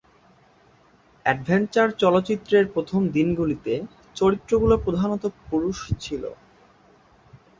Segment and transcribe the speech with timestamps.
[1.25, 3.73] Adventure চলচ্চিত্রের প্রথম দিনগুলিতে,
[4.15, 6.23] চরিত্রগুলি প্রধানত পুরুষ ছিল।